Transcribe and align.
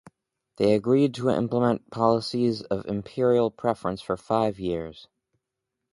They 0.55 0.73
agreed 0.73 1.13
to 1.13 1.29
implement 1.29 1.91
policies 1.91 2.63
of 2.63 2.87
Imperial 2.87 3.51
Preference 3.51 4.01
for 4.01 4.17
five 4.17 4.59
years. 4.59 5.07